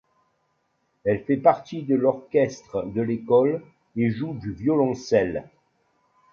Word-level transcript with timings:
Elle 1.05 1.23
fait 1.25 1.37
partie 1.37 1.83
de 1.83 1.93
l'orchestre 1.95 2.87
de 2.87 3.03
l'école 3.03 3.61
et 3.95 4.09
joue 4.09 4.33
du 4.33 4.51
violoncelle. 4.51 5.47